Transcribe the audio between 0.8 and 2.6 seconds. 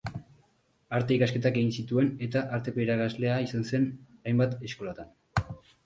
Arte-ikasketak egin zituen, eta